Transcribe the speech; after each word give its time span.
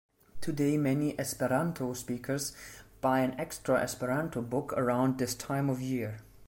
Today, 0.41 0.77
many 0.79 1.13
Esperanto 1.19 1.93
speakers 1.93 2.57
buy 3.01 3.19
an 3.19 3.39
extra 3.39 3.79
Esperanto 3.79 4.41
book 4.41 4.73
around 4.73 5.19
this 5.19 5.35
time 5.35 5.69
of 5.69 5.79
year. 5.79 6.21